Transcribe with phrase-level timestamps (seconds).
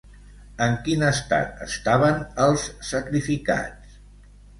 [0.67, 4.01] En quin estat estaven els sacrificats?